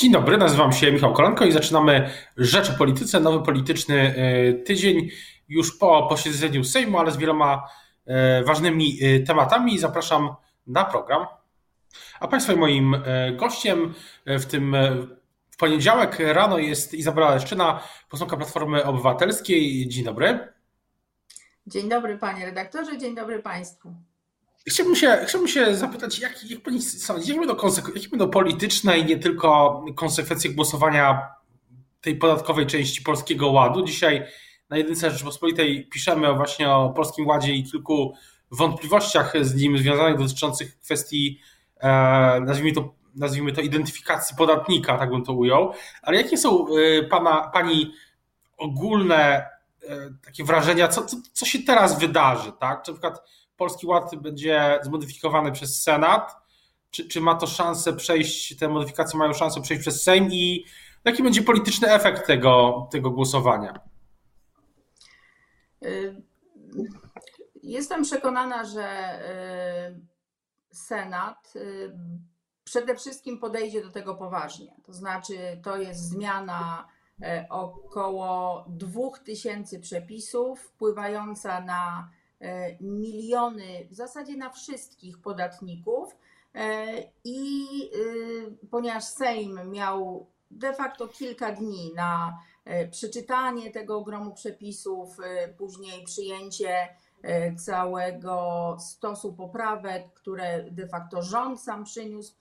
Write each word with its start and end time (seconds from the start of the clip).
Dzień 0.00 0.12
dobry, 0.12 0.38
nazywam 0.38 0.72
się 0.72 0.92
Michał 0.92 1.12
Kolanko 1.12 1.44
i 1.44 1.52
zaczynamy 1.52 2.10
Rzecz 2.36 2.70
o 2.70 2.72
Polityce, 2.72 3.20
nowy 3.20 3.44
polityczny 3.44 4.14
e, 4.16 4.52
tydzień 4.52 5.10
już 5.48 5.78
po 5.78 6.06
posiedzeniu 6.06 6.64
Sejmu, 6.64 6.98
ale 6.98 7.10
z 7.10 7.16
wieloma 7.16 7.68
e, 8.06 8.44
ważnymi 8.44 8.98
e, 9.02 9.20
tematami. 9.20 9.78
Zapraszam 9.78 10.34
na 10.66 10.84
program. 10.84 11.26
A 12.20 12.28
Państwa 12.28 12.56
moim 12.56 12.96
gościem 13.36 13.94
w 14.26 14.44
tym 14.44 14.76
w 15.50 15.56
poniedziałek 15.56 16.18
rano 16.18 16.58
jest 16.58 16.94
Izabela 16.94 17.30
Leszczyna, 17.30 17.82
posłanka 18.08 18.36
Platformy 18.36 18.84
Obywatelskiej. 18.84 19.88
Dzień 19.88 20.04
dobry. 20.04 20.48
Dzień 21.66 21.88
dobry 21.88 22.18
panie 22.18 22.46
redaktorze, 22.46 22.98
dzień 22.98 23.14
dobry 23.14 23.42
państwu. 23.42 23.94
Chciałbym 24.68 24.96
się, 24.96 25.18
chciałbym 25.26 25.48
się 25.48 25.76
zapytać, 25.76 26.18
jak, 26.18 26.50
jak 26.50 26.60
pani 26.62 26.82
sądzi, 26.82 27.28
jakie 27.28 27.46
będą, 27.46 27.68
jakie 27.94 28.08
będą 28.08 28.30
polityczne 28.30 28.98
i 28.98 29.04
nie 29.04 29.16
tylko 29.16 29.84
konsekwencje 29.96 30.50
głosowania 30.50 31.28
tej 32.00 32.16
podatkowej 32.16 32.66
części 32.66 33.02
Polskiego 33.02 33.50
Ładu? 33.50 33.84
Dzisiaj 33.84 34.26
na 34.70 34.76
Jedynce 34.76 35.10
Rzeczypospolitej 35.10 35.88
piszemy 35.88 36.34
właśnie 36.34 36.70
o 36.70 36.90
Polskim 36.90 37.26
Ładzie 37.26 37.54
i 37.54 37.64
kilku 37.64 38.14
wątpliwościach 38.50 39.32
z 39.40 39.54
nim 39.54 39.78
związanych 39.78 40.18
dotyczących 40.18 40.78
kwestii, 40.80 41.40
e, 41.80 41.88
nazwijmy 42.40 42.72
to, 42.72 42.94
nazwijmy 43.14 43.52
to 43.52 43.60
identyfikacji 43.60 44.36
podatnika, 44.36 44.98
tak 44.98 45.10
bym 45.10 45.24
to 45.24 45.32
ujął. 45.32 45.72
Ale 46.02 46.16
jakie 46.16 46.38
są 46.38 46.66
e, 46.68 47.02
pana, 47.02 47.50
pani 47.52 47.92
ogólne 48.56 49.46
e, 49.88 50.10
takie 50.24 50.44
wrażenia, 50.44 50.88
co, 50.88 51.04
co, 51.04 51.16
co 51.32 51.46
się 51.46 51.58
teraz 51.58 51.98
wydarzy, 51.98 52.52
tak? 52.60 52.82
Czy 52.82 52.90
na 52.90 52.94
przykład 52.94 53.22
Polski 53.60 53.86
Ład 53.86 54.16
będzie 54.16 54.78
zmodyfikowany 54.82 55.52
przez 55.52 55.82
Senat? 55.82 56.36
Czy, 56.90 57.08
czy 57.08 57.20
ma 57.20 57.34
to 57.34 57.46
szansę 57.46 57.92
przejść, 57.92 58.56
te 58.56 58.68
modyfikacje 58.68 59.18
mają 59.18 59.32
szansę 59.32 59.60
przejść 59.60 59.80
przez 59.82 60.02
Sejm 60.02 60.28
i 60.32 60.64
jaki 61.04 61.22
będzie 61.22 61.42
polityczny 61.42 61.92
efekt 61.92 62.26
tego, 62.26 62.86
tego 62.90 63.10
głosowania? 63.10 63.80
Y, 65.84 66.22
jestem 67.62 68.02
przekonana, 68.02 68.64
że 68.64 69.18
y, 69.90 70.76
Senat 70.76 71.52
y, 71.56 71.92
przede 72.64 72.96
wszystkim 72.96 73.38
podejdzie 73.38 73.82
do 73.82 73.90
tego 73.90 74.14
poważnie. 74.14 74.74
To 74.86 74.92
znaczy, 74.92 75.60
to 75.64 75.76
jest 75.76 76.08
zmiana 76.08 76.88
około 77.50 78.64
2000 78.68 79.80
przepisów, 79.80 80.60
wpływająca 80.60 81.60
na 81.60 82.10
miliony 82.80 83.86
w 83.90 83.94
zasadzie 83.94 84.36
na 84.36 84.50
wszystkich 84.50 85.18
podatników. 85.18 86.16
E, 86.54 86.86
I 87.24 87.64
y, 87.94 88.68
ponieważ 88.70 89.04
Sejm 89.04 89.70
miał 89.70 90.26
de 90.50 90.74
facto 90.74 91.08
kilka 91.08 91.52
dni 91.52 91.92
na 91.96 92.38
e, 92.64 92.88
przeczytanie 92.88 93.70
tego 93.70 93.96
ogromu 93.96 94.34
przepisów, 94.34 95.16
później 95.58 96.04
przyjęcie 96.04 96.88
całego 97.58 98.76
stosu 98.80 99.32
poprawek, 99.32 100.12
które 100.12 100.70
de 100.70 100.88
facto 100.88 101.22
rząd 101.22 101.60
sam 101.60 101.84
przyniósł, 101.84 102.34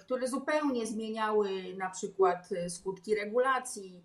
które 0.00 0.28
zupełnie 0.28 0.86
zmieniały 0.86 1.74
na 1.78 1.90
przykład 1.90 2.48
skutki 2.68 3.14
regulacji 3.14 4.04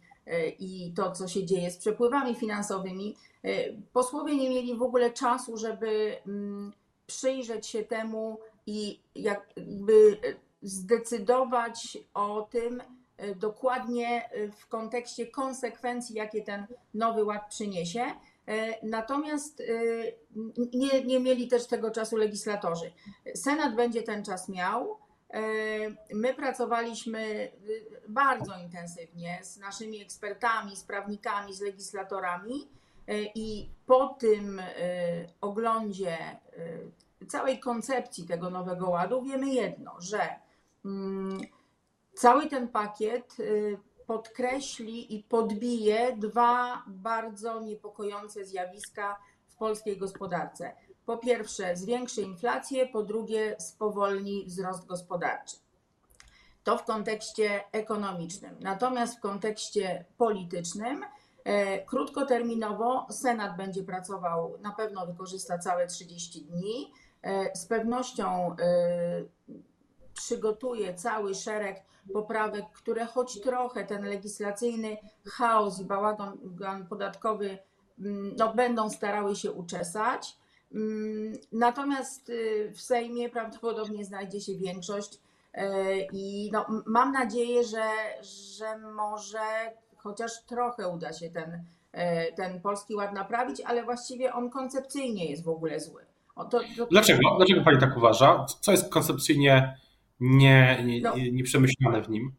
i 0.60 0.94
to, 0.96 1.12
co 1.12 1.28
się 1.28 1.46
dzieje 1.46 1.72
z 1.72 1.78
przepływami 1.78 2.36
finansowymi, 2.36 3.16
E, 3.48 3.74
posłowie 3.94 4.36
nie 4.36 4.50
mieli 4.50 4.76
w 4.76 4.82
ogóle 4.82 5.12
czasu, 5.12 5.58
żeby 5.58 6.18
mm, 6.28 6.74
przyjrzeć 7.08 7.68
się 7.68 7.84
temu 7.84 8.40
i 8.66 9.00
jakby 9.16 10.18
zdecydować 10.62 11.98
o 12.14 12.48
tym 12.52 12.82
e, 13.18 13.36
dokładnie 13.36 14.30
e, 14.30 14.52
w 14.52 14.68
kontekście 14.68 15.28
konsekwencji, 15.28 16.16
jakie 16.16 16.42
ten 16.42 16.68
nowy 16.94 17.24
ład 17.24 17.50
przyniesie. 17.50 18.06
Natomiast 18.84 19.64
nie, 20.74 21.04
nie 21.04 21.20
mieli 21.20 21.48
też 21.48 21.68
tego 21.68 21.92
czasu 21.92 22.18
legislatorzy. 22.18 22.92
Senat 23.36 23.76
będzie 23.76 24.04
ten 24.04 24.24
czas 24.24 24.50
miał. 24.50 24.98
My 26.14 26.34
pracowaliśmy 26.34 27.52
bardzo 28.08 28.58
intensywnie 28.64 29.40
z 29.42 29.58
naszymi 29.58 30.02
ekspertami, 30.02 30.76
z 30.76 30.84
prawnikami, 30.84 31.54
z 31.54 31.62
legislatorami 31.62 32.68
E, 33.08 33.24
I 33.36 33.70
po 33.86 34.08
tym 34.08 34.60
e, 34.60 34.64
oglądzie 35.42 36.18
e, 36.20 36.40
całej 37.28 37.60
koncepcji 37.60 38.28
tego 38.28 38.50
nowego 38.50 38.90
ładu 38.90 39.24
wiemy 39.24 39.50
jedno, 39.50 39.96
że 40.00 40.20
mm, 40.86 41.42
cały 42.14 42.48
ten 42.48 42.68
pakiet 42.68 43.38
podkreśli 44.08 45.16
i 45.16 45.24
podbije 45.24 46.16
dwa 46.18 46.84
bardzo 46.88 47.62
niepokojące 47.62 48.46
zjawiska 48.46 49.20
w 49.48 49.56
polskiej 49.56 49.98
gospodarce. 49.98 50.76
Po 51.08 51.18
pierwsze, 51.18 51.76
zwiększy 51.76 52.22
inflację, 52.22 52.88
po 52.88 53.04
drugie, 53.04 53.56
spowolni 53.60 54.46
wzrost 54.46 54.86
gospodarczy. 54.86 55.56
To 56.64 56.78
w 56.78 56.84
kontekście 56.84 57.64
ekonomicznym. 57.72 58.56
Natomiast 58.60 59.18
w 59.18 59.22
kontekście 59.22 60.06
politycznym 60.18 61.06
E, 61.48 61.86
krótkoterminowo 61.86 63.08
Senat 63.10 63.58
będzie 63.58 63.84
pracował, 63.84 64.58
na 64.62 64.72
pewno 64.72 65.06
wykorzysta 65.06 65.58
całe 65.58 65.88
30 65.88 66.42
dni. 66.42 66.92
E, 67.24 67.56
z 67.56 67.66
pewnością 67.66 68.52
e, 68.52 68.56
przygotuje 70.14 70.94
cały 70.94 71.36
szereg 71.36 71.84
poprawek, 72.14 72.66
które 72.74 73.06
choć 73.06 73.42
trochę 73.42 73.86
ten 73.86 74.06
legislacyjny 74.06 74.98
chaos 75.26 75.80
i 75.80 75.86
bałagan 75.86 76.88
podatkowy 76.90 77.58
mm, 78.00 78.36
no, 78.38 78.54
będą 78.54 78.90
starały 78.90 79.36
się 79.36 79.52
uczesać. 79.52 80.38
Mm, 80.74 81.34
natomiast 81.52 82.32
w 82.74 82.82
Sejmie 82.82 83.30
prawdopodobnie 83.30 84.06
znajdzie 84.06 84.42
się 84.42 84.56
większość 84.56 85.20
i 86.14 86.50
no, 86.54 86.66
mam 86.86 87.12
nadzieję, 87.12 87.64
że, 87.64 87.90
że 88.56 88.78
może 88.78 89.40
chociaż 89.98 90.32
trochę 90.42 90.90
uda 90.90 91.14
się 91.14 91.30
ten, 91.30 91.64
e, 91.92 92.32
ten 92.32 92.62
polski 92.62 92.96
ład 92.96 93.14
naprawić, 93.14 93.62
ale 93.62 93.84
właściwie 93.84 94.34
on 94.34 94.50
koncepcyjnie 94.50 95.26
jest 95.26 95.44
w 95.44 95.50
ogóle 95.50 95.80
zły. 95.80 96.02
To, 96.36 96.60
to... 96.78 96.86
Dlaczego? 96.92 97.36
Dlaczego 97.38 97.64
pani 97.64 97.80
tak 97.80 97.98
uważa? 97.98 98.46
Co 98.62 98.72
jest 98.72 98.90
koncepcyjnie 98.90 99.78
nie, 100.20 100.84
nie, 100.86 101.02
no. 101.02 101.14
nieprzemyślane 101.32 102.02
w 102.02 102.10
nim? 102.10 102.32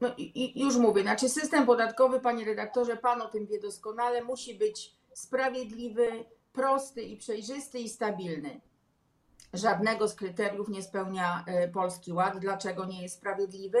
No 0.00 0.08
i 0.18 0.60
już 0.60 0.76
mówię, 0.76 1.02
znaczy 1.02 1.28
system 1.28 1.66
podatkowy, 1.66 2.20
panie 2.20 2.44
redaktorze, 2.44 2.96
pan 2.96 3.22
o 3.22 3.28
tym 3.28 3.46
wie 3.46 3.60
doskonale, 3.60 4.24
musi 4.24 4.54
być 4.54 4.94
sprawiedliwy, 5.12 6.24
prosty 6.56 7.02
i 7.02 7.16
przejrzysty 7.16 7.78
i 7.78 7.88
stabilny. 7.88 8.60
Żadnego 9.52 10.08
z 10.08 10.14
kryteriów 10.14 10.68
nie 10.68 10.82
spełnia 10.82 11.44
e, 11.46 11.68
Polski 11.68 12.12
Ład. 12.12 12.38
Dlaczego 12.38 12.84
nie 12.84 13.02
jest 13.02 13.16
sprawiedliwy? 13.16 13.78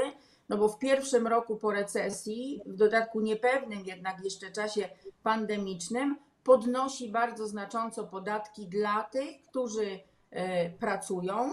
No 0.48 0.56
bo 0.56 0.68
w 0.68 0.78
pierwszym 0.78 1.26
roku 1.26 1.56
po 1.56 1.70
recesji, 1.72 2.60
w 2.66 2.76
dodatku 2.76 3.20
niepewnym 3.20 3.84
jednak 3.84 4.24
jeszcze 4.24 4.50
czasie 4.50 4.88
pandemicznym, 5.22 6.16
podnosi 6.44 7.10
bardzo 7.10 7.46
znacząco 7.46 8.04
podatki 8.04 8.68
dla 8.68 9.02
tych, 9.02 9.42
którzy 9.42 10.00
e, 10.30 10.70
pracują, 10.70 11.50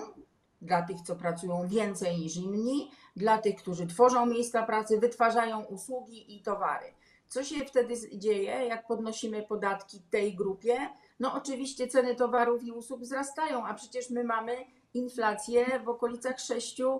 dla 0.61 0.81
tych, 0.81 1.01
co 1.01 1.15
pracują 1.15 1.67
więcej 1.67 2.17
niż 2.17 2.35
inni, 2.35 2.91
dla 3.15 3.37
tych, 3.37 3.55
którzy 3.55 3.87
tworzą 3.87 4.25
miejsca 4.25 4.63
pracy, 4.63 4.99
wytwarzają 4.99 5.63
usługi 5.63 6.35
i 6.35 6.41
towary. 6.41 6.93
Co 7.27 7.43
się 7.43 7.65
wtedy 7.65 7.93
dzieje, 8.17 8.65
jak 8.65 8.87
podnosimy 8.87 9.43
podatki 9.43 10.01
tej 10.09 10.35
grupie? 10.35 10.89
No 11.19 11.33
oczywiście 11.33 11.87
ceny 11.87 12.15
towarów 12.15 12.63
i 12.63 12.71
usług 12.71 13.01
wzrastają, 13.01 13.65
a 13.65 13.73
przecież 13.73 14.09
my 14.09 14.23
mamy 14.23 14.55
inflację 14.93 15.79
w 15.79 15.89
okolicach 15.89 16.37
6% 16.37 16.99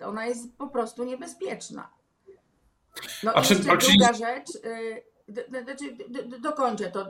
to 0.00 0.08
ona 0.08 0.26
jest 0.26 0.56
po 0.58 0.66
prostu 0.66 1.04
niebezpieczna. 1.04 1.90
No 3.22 3.32
i 3.32 3.36
jeszcze 3.36 3.56
druga 3.56 4.12
rzecz, 4.12 4.54
y, 4.54 5.02
znaczy 5.48 5.96
dokończę 6.40 6.90
to, 6.90 7.06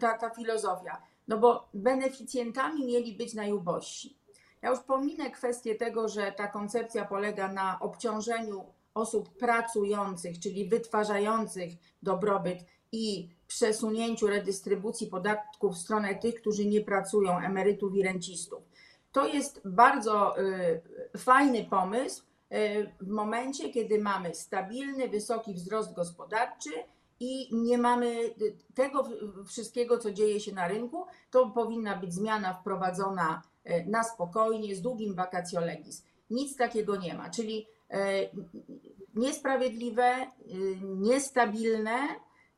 ta, 0.00 0.18
ta 0.18 0.30
filozofia, 0.30 1.02
no 1.28 1.38
bo 1.38 1.68
beneficjentami 1.74 2.86
mieli 2.86 3.12
być 3.12 3.34
najubożsi. 3.34 4.16
Ja 4.62 4.70
już 4.70 4.80
pominę 4.80 5.30
kwestię 5.30 5.74
tego, 5.74 6.08
że 6.08 6.32
ta 6.32 6.48
koncepcja 6.48 7.04
polega 7.04 7.52
na 7.52 7.80
obciążeniu 7.80 8.64
osób 8.94 9.38
pracujących, 9.38 10.38
czyli 10.38 10.68
wytwarzających 10.68 11.72
dobrobyt 12.02 12.58
i 12.92 13.28
przesunięciu 13.46 14.26
redystrybucji 14.26 15.06
podatków 15.06 15.74
w 15.74 15.78
stronę 15.78 16.14
tych, 16.14 16.34
którzy 16.34 16.66
nie 16.66 16.80
pracują, 16.80 17.38
emerytów 17.38 17.94
i 17.94 18.02
rencistów. 18.02 18.62
To 19.12 19.28
jest 19.28 19.60
bardzo 19.64 20.38
y, 20.40 21.18
fajny 21.18 21.64
pomysł, 21.64 22.24
w 23.00 23.08
momencie, 23.08 23.70
kiedy 23.70 23.98
mamy 23.98 24.34
stabilny, 24.34 25.08
wysoki 25.08 25.54
wzrost 25.54 25.94
gospodarczy 25.94 26.70
i 27.20 27.56
nie 27.56 27.78
mamy 27.78 28.34
tego 28.74 29.08
wszystkiego, 29.46 29.98
co 29.98 30.12
dzieje 30.12 30.40
się 30.40 30.52
na 30.52 30.68
rynku, 30.68 31.06
to 31.30 31.50
powinna 31.50 31.96
być 31.96 32.14
zmiana 32.14 32.54
wprowadzona 32.54 33.42
na 33.86 34.04
spokojnie, 34.04 34.76
z 34.76 34.82
długim 34.82 35.14
vacatio 35.14 35.60
legis. 35.60 36.04
Nic 36.30 36.56
takiego 36.56 36.96
nie 36.96 37.14
ma, 37.14 37.30
czyli 37.30 37.66
niesprawiedliwe, 39.14 40.26
niestabilne 40.82 41.98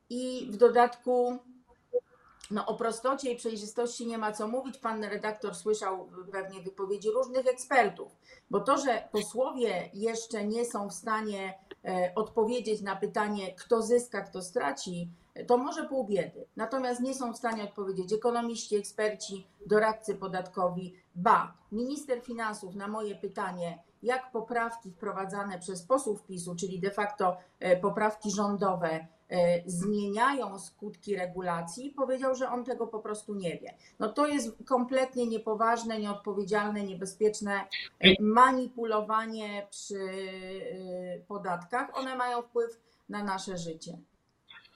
i 0.09 0.47
w 0.51 0.57
dodatku 0.57 1.39
no, 2.51 2.65
o 2.65 2.75
prostocie 2.75 3.31
i 3.31 3.35
przejrzystości 3.35 4.07
nie 4.07 4.17
ma 4.17 4.31
co 4.31 4.47
mówić. 4.47 4.77
Pan 4.77 5.03
redaktor 5.03 5.55
słyszał 5.55 6.09
pewnie 6.31 6.61
wypowiedzi 6.61 7.09
różnych 7.09 7.47
ekspertów, 7.47 8.11
bo 8.49 8.59
to, 8.59 8.77
że 8.77 9.07
posłowie 9.11 9.89
jeszcze 9.93 10.45
nie 10.45 10.65
są 10.65 10.89
w 10.89 10.93
stanie 10.93 11.59
e, 11.85 12.11
odpowiedzieć 12.15 12.81
na 12.81 12.95
pytanie, 12.95 13.55
kto 13.55 13.81
zyska, 13.81 14.21
kto 14.21 14.41
straci, 14.41 15.09
to 15.47 15.57
może 15.57 15.83
pół 15.83 16.07
biedy. 16.07 16.45
Natomiast 16.55 17.01
nie 17.01 17.13
są 17.13 17.33
w 17.33 17.37
stanie 17.37 17.63
odpowiedzieć 17.63 18.13
ekonomiści, 18.13 18.75
eksperci, 18.75 19.47
doradcy 19.65 20.15
podatkowi. 20.15 20.93
Ba, 21.15 21.53
minister 21.71 22.21
finansów 22.21 22.75
na 22.75 22.87
moje 22.87 23.15
pytanie, 23.15 23.83
jak 24.03 24.31
poprawki 24.31 24.91
wprowadzane 24.91 25.59
przez 25.59 25.83
posłów 25.83 26.23
PiSu, 26.23 26.55
czyli 26.55 26.79
de 26.79 26.91
facto 26.91 27.37
e, 27.59 27.77
poprawki 27.77 28.31
rządowe, 28.31 29.07
zmieniają 29.65 30.59
skutki 30.59 31.15
regulacji, 31.15 31.91
powiedział, 31.91 32.35
że 32.35 32.49
on 32.49 32.63
tego 32.63 32.87
po 32.87 32.99
prostu 32.99 33.35
nie 33.35 33.57
wie. 33.57 33.73
No 33.99 34.09
to 34.09 34.27
jest 34.27 34.55
kompletnie 34.65 35.27
niepoważne, 35.27 35.99
nieodpowiedzialne, 35.99 36.83
niebezpieczne 36.83 37.67
manipulowanie 38.19 39.67
przy 39.69 39.99
e, 39.99 41.19
podatkach. 41.19 41.97
One 41.97 42.15
mają 42.15 42.41
wpływ 42.41 42.79
na 43.09 43.23
nasze 43.23 43.57
życie. 43.57 43.97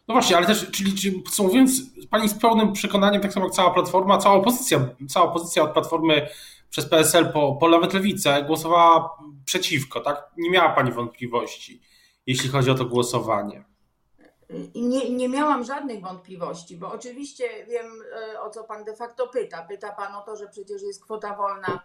No 0.08 0.14
właśnie, 0.14 0.38
ale 0.38 0.48
też, 0.48 0.72
czyli, 0.72 0.96
czyli 0.96 1.22
podsumowując, 1.22 1.82
pani 2.10 2.30
z 2.30 2.34
pełnym 2.34 2.74
przekonaniem, 2.74 3.22
tak 3.22 3.34
samo 3.34 3.46
jak 3.46 3.56
cała 3.56 3.72
platforma, 3.72 4.18
cała 4.18 4.36
opozycja, 4.36 4.90
cała 5.10 5.26
opozycja 5.26 5.64
od 5.64 5.74
platformy 5.74 6.28
przez 6.70 6.86
PSL 6.86 7.32
po, 7.34 7.56
po 7.56 7.70
nawet 7.70 7.94
lewicę 7.94 8.44
głosowała 8.44 9.18
przeciwko, 9.46 10.00
tak? 10.00 10.32
Nie 10.38 10.52
miała 10.52 10.70
pani 10.70 10.92
wątpliwości, 10.92 11.82
jeśli 12.28 12.50
chodzi 12.50 12.72
o 12.72 12.76
to 12.76 12.86
głosowanie 12.86 13.69
nie, 14.76 15.10
nie 15.10 15.30
miałam 15.30 15.64
żadnych 15.64 16.02
wątpliwości, 16.02 16.78
bo 16.78 16.92
oczywiście 16.92 17.66
wiem, 17.68 17.86
e, 18.34 18.42
o 18.42 18.50
co 18.50 18.64
pan 18.64 18.84
de 18.84 18.96
facto 18.96 19.28
pyta. 19.28 19.62
Pyta 19.62 19.92
pan 19.92 20.16
o 20.16 20.22
to, 20.22 20.36
że 20.36 20.48
przecież 20.48 20.82
jest 20.82 21.04
kwota 21.04 21.36
wolna 21.36 21.82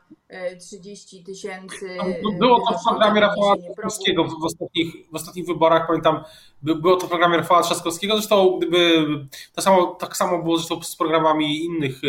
30 0.61 1.19
e, 1.19 1.25
tysięcy. 1.25 1.99
Było 2.39 2.61
to 2.69 2.79
w 2.79 2.85
programie 2.85 3.21
Rafała 3.21 3.57
Trzaskowskiego 3.57 4.25
w 4.25 4.45
ostatnich, 4.45 5.11
w 5.13 5.15
ostatnich 5.15 5.47
wyborach, 5.47 5.87
pamiętam, 5.87 6.25
było 6.63 6.97
to 6.97 7.07
w 7.07 7.09
programie 7.09 7.37
Rafała 7.37 7.63
Trzaskowskiego. 7.63 8.17
Zresztą 8.17 8.59
gdyby 8.59 9.07
to 9.55 9.63
samo, 9.63 9.87
tak 9.87 10.17
samo 10.17 10.43
było 10.43 10.57
zresztą 10.57 10.83
z 10.83 10.97
programami 10.97 11.65
innych 11.65 12.01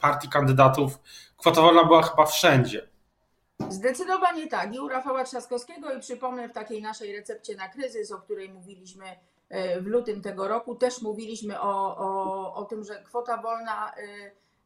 partii 0.00 0.28
kandydatów. 0.28 0.98
Kwota 1.36 1.62
wolna 1.62 1.84
była 1.84 2.02
chyba 2.02 2.26
wszędzie. 2.26 2.88
Zdecydowanie 3.68 4.46
tak. 4.46 4.74
I 4.74 4.80
u 4.80 4.88
Rafała 4.88 5.24
Trzaskowskiego 5.24 5.92
i 5.92 6.00
przypomnę 6.00 6.48
w 6.48 6.52
takiej 6.52 6.82
naszej 6.82 7.16
recepcie 7.16 7.56
na 7.56 7.68
kryzys, 7.68 8.12
o 8.12 8.18
której 8.18 8.48
mówiliśmy 8.48 9.04
w 9.80 9.86
lutym 9.86 10.22
tego 10.22 10.48
roku 10.48 10.74
też 10.74 11.02
mówiliśmy 11.02 11.60
o, 11.60 11.96
o, 11.96 12.54
o 12.54 12.64
tym, 12.64 12.84
że 12.84 13.02
kwota 13.02 13.42
wolna 13.42 13.92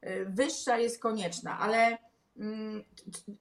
y, 0.02 0.08
y, 0.08 0.26
wyższa 0.28 0.78
jest 0.78 1.02
konieczna, 1.02 1.58
ale 1.58 1.98
mm, 2.36 2.84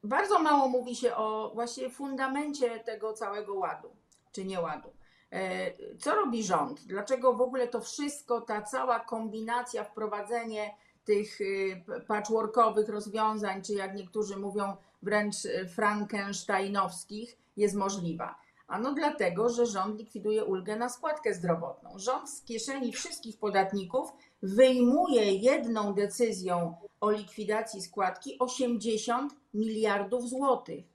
bardzo 0.03 0.39
mało 0.39 0.67
mówi 0.67 0.95
się 0.95 1.15
o 1.15 1.51
właśnie 1.53 1.89
fundamencie 1.89 2.79
tego 2.79 3.13
całego 3.13 3.53
ładu, 3.53 3.89
czy 4.31 4.45
nieładu. 4.45 4.89
E, 5.31 5.71
co 5.97 6.15
robi 6.15 6.43
rząd? 6.43 6.81
Dlaczego 6.85 7.33
w 7.33 7.41
ogóle 7.41 7.67
to 7.67 7.81
wszystko, 7.81 8.41
ta 8.41 8.61
cała 8.61 8.99
kombinacja, 8.99 9.83
wprowadzenie 9.83 10.75
tych 11.05 11.41
y, 11.41 11.83
patchworkowych 12.07 12.89
rozwiązań, 12.89 13.61
czy 13.61 13.73
jak 13.73 13.95
niektórzy 13.95 14.37
mówią, 14.37 14.75
wręcz 15.01 15.35
frankensteinowskich, 15.75 17.37
jest 17.57 17.75
możliwa? 17.75 18.35
Ano 18.67 18.93
dlatego, 18.93 19.49
że 19.49 19.65
rząd 19.65 19.99
likwiduje 19.99 20.45
ulgę 20.45 20.75
na 20.75 20.89
składkę 20.89 21.33
zdrowotną. 21.33 21.89
Rząd 21.95 22.29
z 22.29 22.43
kieszeni 22.43 22.93
wszystkich 22.93 23.39
podatników 23.39 24.09
wyjmuje 24.43 25.33
jedną 25.33 25.93
decyzją 25.93 26.75
o 27.01 27.11
likwidacji 27.11 27.81
składki 27.81 28.39
80 28.39 29.33
miliardów 29.53 30.29
złotych. 30.29 30.85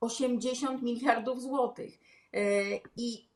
80 0.00 0.82
miliardów 0.82 1.42
złotych. 1.42 1.98
E, 2.34 2.40
I 2.96 3.28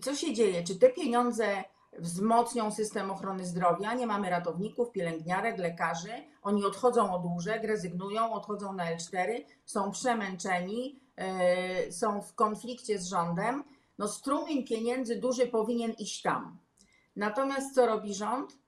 co 0.00 0.14
się 0.14 0.34
dzieje? 0.34 0.64
Czy 0.64 0.78
te 0.78 0.90
pieniądze 0.90 1.64
wzmocnią 1.98 2.70
system 2.70 3.10
ochrony 3.10 3.46
zdrowia? 3.46 3.94
Nie 3.94 4.06
mamy 4.06 4.30
ratowników, 4.30 4.92
pielęgniarek, 4.92 5.58
lekarzy. 5.58 6.12
Oni 6.42 6.64
odchodzą 6.64 7.14
od 7.14 7.24
łóżek, 7.24 7.64
rezygnują, 7.64 8.32
odchodzą 8.32 8.72
na 8.72 8.96
L4, 8.96 9.44
są 9.64 9.90
przemęczeni, 9.90 11.00
są 11.90 12.22
w 12.22 12.34
konflikcie 12.34 12.98
z 12.98 13.06
rządem, 13.08 13.64
no 13.98 14.08
strumień 14.08 14.64
pieniędzy 14.64 15.16
duży 15.16 15.46
powinien 15.46 15.92
iść 15.92 16.22
tam. 16.22 16.58
Natomiast 17.16 17.74
co 17.74 17.86
robi 17.86 18.14
rząd? 18.14 18.58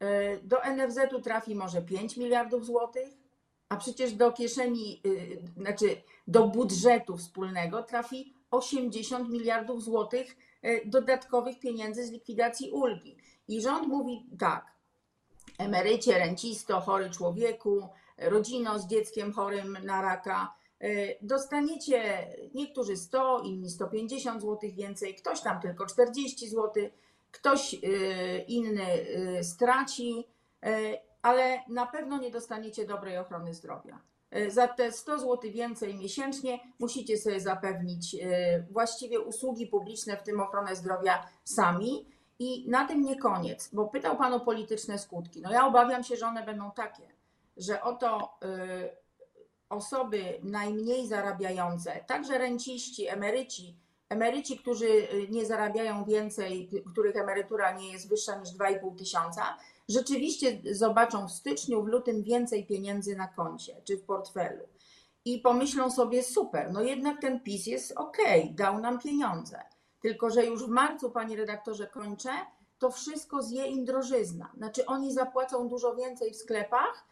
E, 0.00 0.36
do 0.40 0.56
NFZ-u 0.64 1.20
trafi 1.20 1.54
może 1.54 1.82
5 1.82 2.16
miliardów 2.16 2.66
złotych, 2.66 3.08
a 3.68 3.76
przecież 3.76 4.12
do 4.12 4.32
kieszeni, 4.32 5.02
e, 5.04 5.60
znaczy 5.60 6.02
do 6.26 6.48
budżetu 6.48 7.16
wspólnego 7.16 7.82
trafi 7.82 8.34
80 8.50 9.28
miliardów 9.28 9.82
złotych 9.82 10.36
dodatkowych 10.84 11.60
pieniędzy 11.60 12.06
z 12.06 12.10
likwidacji 12.10 12.70
ulgi. 12.70 13.16
I 13.48 13.62
rząd 13.62 13.88
mówi 13.88 14.26
tak, 14.38 14.66
emerycie, 15.58 16.18
rencisto, 16.18 16.80
chory 16.80 17.10
człowieku, 17.10 17.88
rodzino 18.18 18.78
z 18.78 18.86
dzieckiem 18.86 19.32
chorym 19.32 19.78
na 19.84 20.02
raka, 20.02 20.57
E, 20.57 20.57
dostaniecie 21.22 22.26
niektórzy 22.54 22.96
100, 22.96 23.40
inni 23.40 23.70
150 23.70 24.42
zł 24.42 24.70
więcej, 24.72 25.14
ktoś 25.14 25.40
tam 25.40 25.60
tylko 25.60 25.86
40 25.86 26.48
zł, 26.48 26.72
ktoś 27.30 27.74
e, 27.74 27.78
inny 28.38 28.82
e, 28.82 29.44
straci, 29.44 30.24
ale 31.22 31.62
na 31.68 31.86
pewno 31.86 32.18
nie 32.18 32.30
dostaniecie 32.30 32.86
dobrej 32.86 33.18
ochrony 33.18 33.54
zdrowia. 33.54 34.00
Za 34.48 34.68
te 34.68 34.92
100 34.92 35.18
zł 35.18 35.50
więcej 35.52 35.94
miesięcznie 35.94 36.58
musicie 36.78 37.18
sobie 37.18 37.40
zapewnić 37.40 38.16
właściwie 38.70 39.20
usługi 39.20 39.66
publiczne, 39.66 40.16
w 40.16 40.22
tym 40.22 40.40
ochronę 40.40 40.76
zdrowia 40.76 41.26
sami. 41.44 42.06
I 42.38 42.70
na 42.70 42.88
tym 42.88 43.02
nie 43.02 43.18
koniec, 43.18 43.70
bo 43.72 43.86
pytał 43.86 44.16
Pan 44.16 44.32
o 44.32 44.40
polityczne 44.40 44.98
skutki. 44.98 45.40
No 45.40 45.52
ja 45.52 45.66
obawiam 45.66 46.04
się, 46.04 46.16
że 46.16 46.26
one 46.26 46.46
będą 46.46 46.70
takie, 46.70 47.02
że 47.56 47.82
oto 47.82 48.38
osoby 49.68 50.40
najmniej 50.42 51.06
zarabiające, 51.06 52.04
także 52.06 52.38
renciści, 52.38 53.08
emeryci, 53.08 53.76
emeryci, 54.08 54.58
którzy 54.58 54.86
y, 54.86 55.28
nie 55.30 55.46
zarabiają 55.46 56.04
więcej, 56.04 56.70
których 56.92 57.16
emerytura 57.16 57.72
nie 57.72 57.92
jest 57.92 58.08
wyższa 58.08 58.36
niż 58.36 58.48
2,5 58.48 58.98
tysiąca, 58.98 59.56
rzeczywiście 59.88 60.60
zobaczą 60.72 61.28
w 61.28 61.32
styczniu, 61.32 61.82
w 61.82 61.86
lutym 61.86 62.22
więcej 62.22 62.66
pieniędzy 62.66 63.16
na 63.16 63.28
koncie 63.28 63.82
czy 63.84 63.96
w 63.96 64.02
portfelu. 64.02 64.64
I 65.24 65.38
pomyślą 65.38 65.90
sobie, 65.90 66.22
super, 66.22 66.72
no 66.72 66.82
jednak 66.82 67.20
ten 67.20 67.40
PiS 67.40 67.66
jest 67.66 67.92
ok, 67.96 68.18
dał 68.50 68.80
nam 68.80 68.98
pieniądze. 68.98 69.60
Tylko, 70.00 70.30
że 70.30 70.46
już 70.46 70.64
w 70.64 70.68
marcu, 70.68 71.10
panie 71.10 71.36
redaktorze, 71.36 71.86
kończę, 71.86 72.30
to 72.78 72.90
wszystko 72.90 73.42
zje 73.42 73.66
im 73.66 73.84
drożyzna. 73.84 74.52
Znaczy, 74.56 74.86
oni 74.86 75.12
zapłacą 75.12 75.68
dużo 75.68 75.96
więcej 75.96 76.30
w 76.32 76.36
sklepach, 76.36 77.07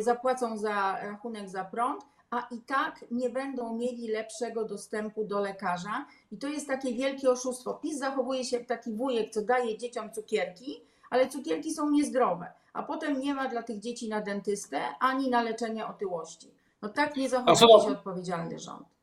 zapłacą 0.00 0.58
za 0.58 0.98
rachunek 1.02 1.48
za 1.48 1.64
prąd, 1.64 2.02
a 2.30 2.46
i 2.50 2.60
tak 2.60 3.04
nie 3.10 3.30
będą 3.30 3.76
mieli 3.76 4.08
lepszego 4.08 4.64
dostępu 4.64 5.24
do 5.24 5.40
lekarza. 5.40 6.06
I 6.32 6.38
to 6.38 6.48
jest 6.48 6.66
takie 6.66 6.94
wielkie 6.94 7.30
oszustwo. 7.30 7.74
PiS 7.74 7.98
zachowuje 7.98 8.44
się 8.44 8.56
jak 8.56 8.66
taki 8.66 8.92
wujek, 8.92 9.30
co 9.30 9.42
daje 9.42 9.78
dzieciom 9.78 10.12
cukierki, 10.12 10.80
ale 11.10 11.28
cukierki 11.28 11.72
są 11.72 11.90
niezdrowe, 11.90 12.52
a 12.72 12.82
potem 12.82 13.20
nie 13.20 13.34
ma 13.34 13.48
dla 13.48 13.62
tych 13.62 13.78
dzieci 13.80 14.08
na 14.08 14.20
dentystę 14.20 14.80
ani 15.00 15.30
na 15.30 15.42
leczenie 15.42 15.86
otyłości. 15.86 16.50
No 16.82 16.88
tak 16.88 17.16
nie 17.16 17.28
zachowuje 17.28 17.84
się 17.84 17.92
odpowiedzialny 17.92 18.58
rząd. 18.58 18.97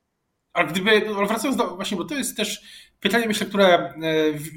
A 0.55 0.63
gdyby, 0.63 1.01
wracając 1.27 1.57
do, 1.57 1.75
właśnie, 1.75 1.97
bo 1.97 2.05
to 2.05 2.15
jest 2.15 2.37
też 2.37 2.61
pytanie, 2.99 3.27
myślę, 3.27 3.47
które 3.47 3.65
e, 3.67 3.93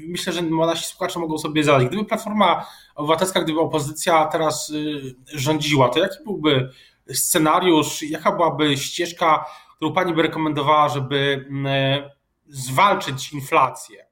myślę, 0.07 0.33
że 0.33 0.41
nasi 0.41 0.85
słuchacze 0.85 1.19
mogą 1.19 1.37
sobie 1.37 1.63
zadać. 1.63 1.87
Gdyby 1.87 2.05
Platforma 2.05 2.65
Obywatelska, 2.95 3.41
gdyby 3.41 3.59
opozycja 3.59 4.25
teraz 4.25 4.71
e, 4.71 5.37
rządziła, 5.39 5.89
to 5.89 5.99
jaki 5.99 6.23
byłby 6.23 6.69
scenariusz, 7.13 8.03
jaka 8.03 8.31
byłaby 8.31 8.77
ścieżka, 8.77 9.45
którą 9.75 9.93
Pani 9.93 10.13
by 10.13 10.21
rekomendowała, 10.21 10.89
żeby 10.89 11.49
e, 11.65 12.09
zwalczyć 12.47 13.33
inflację? 13.33 14.09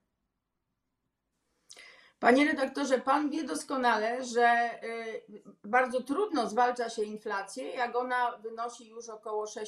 Panie 2.20 2.46
redaktorze, 2.46 3.00
pan 3.00 3.30
wie 3.30 3.44
doskonale, 3.44 4.26
że 4.26 4.70
bardzo 5.64 6.04
trudno 6.04 6.50
zwalcza 6.50 6.90
się 6.90 7.04
inflację, 7.04 7.70
jak 7.70 7.96
ona 7.96 8.38
wynosi 8.38 8.88
już 8.88 9.10
około 9.10 9.46
6% 9.46 9.68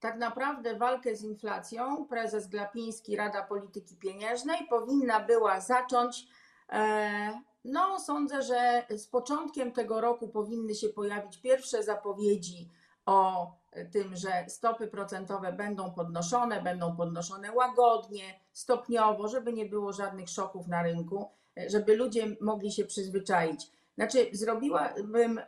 tak 0.00 0.18
naprawdę 0.18 0.76
walkę 0.76 1.16
z 1.16 1.22
inflacją 1.22 2.06
prezes 2.06 2.48
Glapiński, 2.48 3.16
Rada 3.16 3.42
Polityki 3.42 3.96
Pieniężnej 3.96 4.66
powinna 4.70 5.20
była 5.20 5.60
zacząć. 5.60 6.26
E, 6.72 7.40
no, 7.64 8.00
sądzę, 8.00 8.42
że 8.42 8.84
z 8.90 9.06
początkiem 9.06 9.72
tego 9.72 10.00
roku 10.00 10.28
powinny 10.28 10.74
się 10.74 10.88
pojawić 10.88 11.40
pierwsze 11.40 11.82
zapowiedzi 11.82 12.70
o 13.06 13.52
tym, 13.92 14.16
że 14.16 14.44
stopy 14.48 14.86
procentowe 14.86 15.52
będą 15.52 15.92
podnoszone, 15.92 16.62
będą 16.62 16.96
podnoszone 16.96 17.52
łagodnie, 17.52 18.40
stopniowo, 18.52 19.28
żeby 19.28 19.52
nie 19.52 19.66
było 19.66 19.92
żadnych 19.92 20.28
szoków 20.28 20.66
na 20.66 20.82
rynku, 20.82 21.30
żeby 21.66 21.96
ludzie 21.96 22.36
mogli 22.40 22.72
się 22.72 22.84
przyzwyczaić. 22.84 23.70
Znaczy, 23.94 24.26
zrobiłabym 24.32 25.40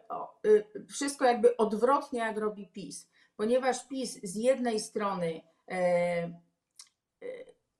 y, 0.46 0.64
wszystko 0.88 1.24
jakby 1.24 1.56
odwrotnie, 1.56 2.20
jak 2.20 2.38
robi 2.38 2.68
PiS, 2.68 3.08
ponieważ 3.36 3.88
PiS 3.88 4.20
z 4.22 4.36
jednej 4.36 4.80
strony 4.80 5.40
e, 5.68 5.74
e, 5.74 6.32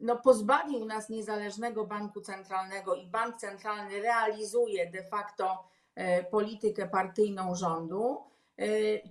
no, 0.00 0.16
pozbawił 0.16 0.84
nas 0.84 1.08
niezależnego 1.08 1.86
banku 1.86 2.20
centralnego 2.20 2.94
i 2.94 3.06
bank 3.06 3.36
centralny 3.36 4.02
realizuje 4.02 4.90
de 4.90 5.04
facto 5.04 5.64
e, 5.94 6.24
politykę 6.24 6.88
partyjną 6.88 7.54
rządu, 7.54 8.32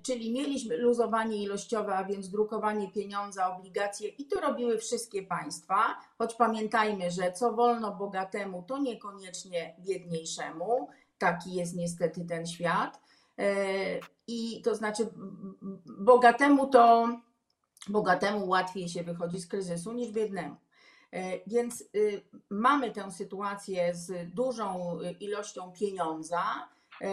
czyli 0.03 0.31
mieliśmy 0.33 0.77
luzowanie 0.77 1.43
ilościowe, 1.43 1.95
a 1.95 2.03
więc 2.03 2.29
drukowanie 2.29 2.91
pieniądza, 2.91 3.57
obligacje 3.57 4.09
i 4.09 4.25
to 4.25 4.41
robiły 4.41 4.77
wszystkie 4.77 5.23
państwa, 5.23 5.95
choć 6.17 6.35
pamiętajmy, 6.35 7.11
że 7.11 7.31
co 7.31 7.53
wolno 7.53 7.95
bogatemu, 7.95 8.63
to 8.63 8.77
niekoniecznie 8.77 9.75
biedniejszemu 9.79 10.89
taki 11.21 11.53
jest 11.53 11.75
niestety 11.75 12.25
ten 12.25 12.47
świat. 12.47 12.99
E, 13.39 13.99
I 14.27 14.61
to 14.61 14.75
znaczy, 14.75 15.07
bogatemu 15.85 16.67
to 16.67 17.07
bogatemu 17.87 18.47
łatwiej 18.47 18.89
się 18.89 19.03
wychodzi 19.03 19.39
z 19.39 19.47
kryzysu 19.47 19.93
niż 19.93 20.11
biednemu. 20.11 20.55
E, 21.11 21.39
więc 21.47 21.83
y, 21.95 22.21
mamy 22.49 22.91
tę 22.91 23.11
sytuację 23.11 23.95
z 23.95 24.33
dużą 24.33 24.97
ilością 25.19 25.71
pieniądza. 25.71 26.43
E, 27.01 27.07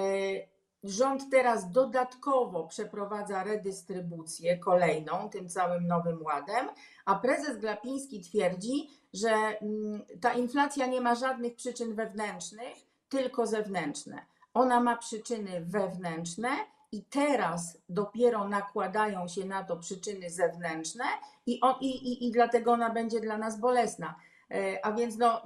rząd 0.84 1.30
teraz 1.30 1.70
dodatkowo 1.70 2.66
przeprowadza 2.66 3.44
redystrybucję 3.44 4.58
kolejną, 4.58 5.30
tym 5.30 5.48
całym 5.48 5.86
nowym 5.86 6.22
ładem, 6.22 6.68
a 7.04 7.14
prezes 7.14 7.58
Glapiński 7.58 8.20
twierdzi, 8.20 8.90
że 9.12 9.30
mm, 9.30 10.02
ta 10.20 10.32
inflacja 10.32 10.86
nie 10.86 11.00
ma 11.00 11.14
żadnych 11.14 11.54
przyczyn 11.54 11.94
wewnętrznych, 11.94 12.76
tylko 13.08 13.46
zewnętrzne. 13.46 14.26
Ona 14.58 14.80
ma 14.80 14.96
przyczyny 14.96 15.60
wewnętrzne 15.64 16.48
i 16.92 17.04
teraz 17.04 17.78
dopiero 17.88 18.48
nakładają 18.48 19.28
się 19.28 19.44
na 19.44 19.64
to 19.64 19.76
przyczyny 19.76 20.30
zewnętrzne 20.30 21.04
i, 21.46 21.60
on, 21.60 21.74
i, 21.80 21.86
i, 21.86 22.26
i 22.26 22.32
dlatego 22.32 22.72
ona 22.72 22.90
będzie 22.90 23.20
dla 23.20 23.38
nas 23.38 23.60
bolesna. 23.60 24.14
E, 24.50 24.86
a 24.86 24.92
więc 24.92 25.18
no, 25.18 25.42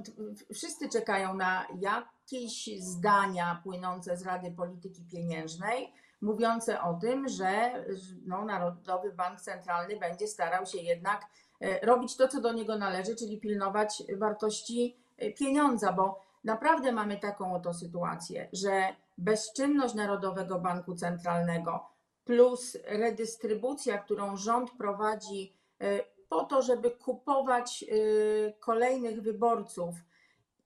wszyscy 0.55 0.89
czekają 0.89 1.35
na 1.35 1.67
jakieś 1.81 2.81
zdania 2.81 3.61
płynące 3.63 4.17
z 4.17 4.27
Rady 4.27 4.51
Polityki 4.51 5.05
Pieniężnej, 5.05 5.93
mówiące 6.21 6.83
o 6.83 6.95
tym, 6.95 7.29
że 7.29 7.85
no, 8.27 8.45
Narodowy 8.45 9.13
Bank 9.13 9.41
Centralny 9.41 9.97
będzie 9.97 10.27
starał 10.27 10.67
się 10.67 10.79
jednak 10.79 11.27
e, 11.61 11.87
robić 11.87 12.17
to, 12.17 12.29
co 12.29 12.41
do 12.41 12.53
niego 12.53 12.79
należy, 12.79 13.17
czyli 13.17 13.41
pilnować 13.41 14.03
wartości 14.17 14.97
e, 15.19 15.33
pieniądza, 15.33 15.93
bo 15.93 16.32
naprawdę 16.45 16.93
mamy 16.93 17.17
taką 17.17 17.55
oto 17.55 17.75
sytuację, 17.75 18.49
że 18.53 18.97
bezczynność 19.19 19.95
Narodowego 19.95 20.59
Banku 20.59 20.95
Centralnego 20.95 21.87
plus 22.25 22.77
redystrybucja, 22.85 23.99
którą 23.99 24.37
rząd 24.37 24.71
prowadzi 24.71 25.53
e, 25.81 26.01
po 26.29 26.45
to, 26.45 26.63
żeby 26.63 26.91
kupować 26.91 27.85
e, 27.85 28.53
kolejnych 28.53 29.23
wyborców, 29.23 29.95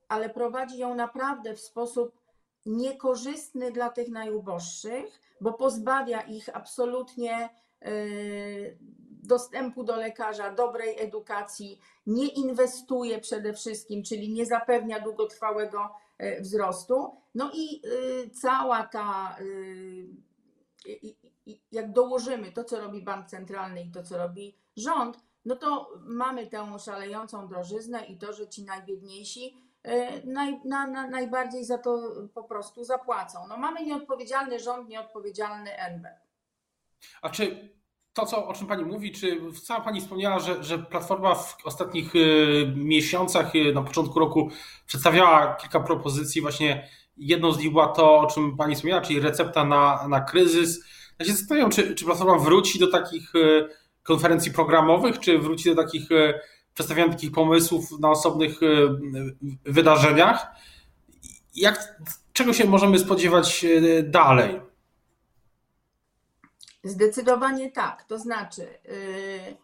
ale 0.08 0.30
prowadzi 0.30 0.78
ją 0.78 0.94
naprawdę 0.94 1.54
w 1.54 1.60
sposób 1.60 2.20
niekorzystny 2.66 3.72
dla 3.72 3.90
tych 3.90 4.08
najuboższych, 4.08 5.20
bo 5.40 5.52
pozbawia 5.52 6.20
ich 6.20 6.56
absolutnie 6.56 7.48
e, 7.82 7.90
dostępu 9.26 9.84
do 9.84 9.96
lekarza, 9.96 10.54
dobrej 10.54 11.00
edukacji, 11.00 11.80
nie 12.06 12.28
inwestuje 12.28 13.18
przede 13.18 13.52
wszystkim, 13.52 14.02
czyli 14.02 14.32
nie 14.32 14.46
zapewnia 14.46 15.00
długotrwałego 15.00 15.90
e, 16.18 16.40
wzrostu. 16.40 17.20
No 17.34 17.50
i 17.54 17.82
e, 17.84 18.30
cała 18.30 18.82
ta, 18.82 19.36
e, 19.40 19.44
jak 21.72 21.92
dołożymy 21.92 22.52
to, 22.52 22.64
co 22.64 22.80
robi 22.80 23.02
bank 23.02 23.26
centralny 23.26 23.82
i 23.82 23.90
to, 23.90 24.02
co 24.02 24.18
robi 24.18 24.56
rząd, 24.76 25.18
no 25.44 25.56
to 25.56 25.88
mamy 26.00 26.46
tę 26.46 26.78
szalejącą 26.78 27.48
drożyznę 27.48 28.06
i 28.06 28.18
to, 28.18 28.32
że 28.32 28.48
ci 28.48 28.64
najbiedniejsi 28.64 29.56
naj, 30.24 30.60
na, 30.64 30.86
na, 30.86 31.08
najbardziej 31.08 31.64
za 31.64 31.78
to 31.78 32.12
po 32.34 32.44
prostu 32.44 32.84
zapłacą. 32.84 33.46
No 33.48 33.56
mamy 33.56 33.84
nieodpowiedzialny 33.84 34.60
rząd, 34.60 34.88
nieodpowiedzialny 34.88 35.70
NB. 35.76 36.06
A 37.22 37.30
czy 37.30 37.70
to, 38.16 38.26
co, 38.26 38.48
o 38.48 38.52
czym 38.52 38.66
Pani 38.66 38.84
mówi, 38.84 39.12
czy 39.12 39.40
sama 39.62 39.80
Pani 39.80 40.00
wspomniała, 40.00 40.38
że, 40.38 40.64
że 40.64 40.78
Platforma 40.78 41.34
w 41.34 41.56
ostatnich 41.64 42.14
y, 42.14 42.72
miesiącach, 42.76 43.54
y, 43.56 43.72
na 43.72 43.82
początku 43.82 44.18
roku 44.18 44.50
przedstawiała 44.86 45.54
kilka 45.54 45.80
propozycji, 45.80 46.42
właśnie 46.42 46.88
jedną 47.16 47.52
z 47.52 47.58
nich 47.58 47.70
była 47.70 47.88
to, 47.88 48.18
o 48.18 48.26
czym 48.26 48.56
Pani 48.56 48.74
wspomniała, 48.74 49.02
czyli 49.02 49.20
recepta 49.20 49.64
na, 49.64 50.08
na 50.08 50.20
kryzys. 50.20 50.84
Ja 51.18 51.26
się 51.26 51.32
zastanawiam, 51.32 51.70
czy, 51.70 51.94
czy 51.94 52.04
Platforma 52.04 52.38
wróci 52.38 52.78
do 52.78 52.90
takich 52.90 53.34
y, 53.34 53.68
konferencji 54.02 54.52
programowych, 54.52 55.18
czy 55.18 55.38
wróci 55.38 55.74
do 55.74 55.82
takich 55.82 56.08
przedstawiania 56.74 57.12
takich 57.12 57.32
pomysłów 57.32 58.00
na 58.00 58.10
osobnych 58.10 58.60
wydarzeniach. 59.64 60.46
Jak, 61.54 62.02
czego 62.32 62.52
się 62.52 62.64
możemy 62.64 62.98
spodziewać 62.98 63.66
dalej? 64.04 64.60
Zdecydowanie 66.86 67.72
tak. 67.72 68.04
To 68.04 68.18
znaczy, 68.18 68.62
y, 68.62 69.56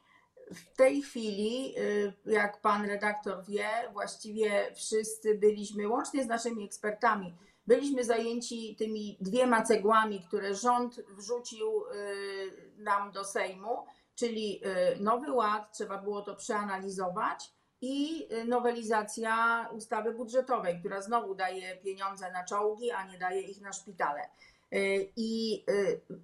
w 0.54 0.76
tej 0.76 1.02
chwili, 1.02 1.74
y, 1.78 2.12
jak 2.26 2.60
pan 2.60 2.86
redaktor 2.86 3.44
wie, 3.44 3.68
właściwie 3.92 4.74
wszyscy 4.74 5.34
byliśmy, 5.38 5.88
łącznie 5.88 6.24
z 6.24 6.26
naszymi 6.26 6.64
ekspertami, 6.64 7.34
byliśmy 7.66 8.04
zajęci 8.04 8.76
tymi 8.78 9.18
dwiema 9.20 9.62
cegłami, 9.62 10.24
które 10.28 10.54
rząd 10.54 11.00
wrzucił 11.16 11.84
y, 11.86 12.82
nam 12.82 13.12
do 13.12 13.24
Sejmu, 13.24 13.86
czyli 14.14 14.62
Nowy 15.00 15.32
Ład, 15.32 15.72
trzeba 15.72 15.98
było 15.98 16.22
to 16.22 16.36
przeanalizować 16.36 17.52
i 17.80 18.28
nowelizacja 18.46 19.68
ustawy 19.72 20.14
budżetowej, 20.14 20.78
która 20.80 21.02
znowu 21.02 21.34
daje 21.34 21.76
pieniądze 21.76 22.32
na 22.32 22.44
czołgi, 22.44 22.90
a 22.90 23.06
nie 23.06 23.18
daje 23.18 23.40
ich 23.40 23.60
na 23.60 23.72
szpitale. 23.72 24.28
I 25.16 25.64